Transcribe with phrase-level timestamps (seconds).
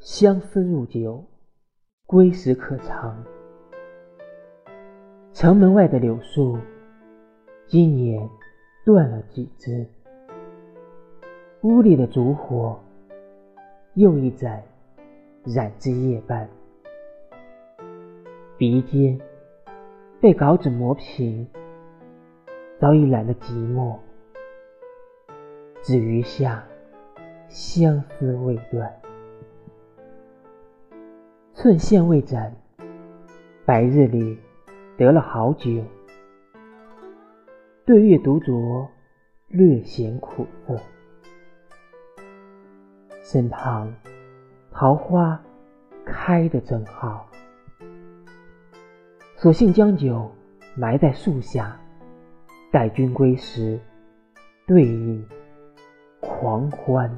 [0.00, 1.24] 相思入酒，
[2.06, 3.24] 归时可长。
[5.32, 6.56] 城门外的柳树，
[7.66, 8.28] 今年
[8.84, 9.86] 断了几枝。
[11.62, 12.78] 屋里的烛火，
[13.94, 14.62] 又一盏
[15.44, 16.48] 燃至夜半。
[18.56, 19.20] 鼻尖
[20.20, 21.44] 被稿纸磨平，
[22.78, 23.96] 早已懒得寂寞，
[25.82, 26.64] 只余下
[27.48, 28.92] 相思未断。
[31.60, 32.54] 寸线未斩，
[33.66, 34.38] 白日里
[34.96, 35.82] 得了好酒，
[37.84, 38.86] 对月独酌，
[39.48, 40.80] 略显苦涩。
[43.24, 43.92] 身旁
[44.70, 45.42] 桃花
[46.06, 47.28] 开得正好。
[49.34, 50.30] 索性将酒
[50.76, 51.76] 埋在树下，
[52.70, 53.80] 待君归时，
[54.64, 55.26] 对饮
[56.20, 57.12] 狂欢。